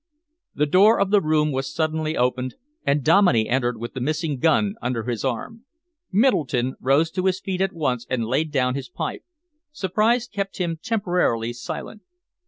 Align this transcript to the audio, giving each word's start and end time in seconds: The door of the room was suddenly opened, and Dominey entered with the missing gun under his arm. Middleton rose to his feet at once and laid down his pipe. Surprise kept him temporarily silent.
The 0.55 0.65
door 0.65 0.99
of 0.99 1.11
the 1.11 1.21
room 1.21 1.51
was 1.51 1.71
suddenly 1.71 2.17
opened, 2.17 2.55
and 2.83 3.03
Dominey 3.03 3.47
entered 3.47 3.77
with 3.77 3.93
the 3.93 4.01
missing 4.01 4.39
gun 4.39 4.73
under 4.81 5.03
his 5.03 5.23
arm. 5.23 5.65
Middleton 6.11 6.75
rose 6.81 7.11
to 7.11 7.27
his 7.27 7.39
feet 7.39 7.61
at 7.61 7.71
once 7.71 8.07
and 8.09 8.25
laid 8.25 8.49
down 8.51 8.73
his 8.73 8.89
pipe. 8.89 9.23
Surprise 9.71 10.27
kept 10.27 10.57
him 10.57 10.79
temporarily 10.81 11.53
silent. 11.53 12.01